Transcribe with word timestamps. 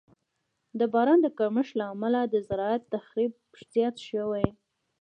د 0.79 0.81
باران 0.93 1.19
د 1.23 1.27
کمښت 1.37 1.73
له 1.79 1.85
امله 1.93 2.21
د 2.27 2.35
زراعت 2.47 2.83
تخریب 2.95 3.31
زیات 3.73 3.95
شوی. 4.07 4.45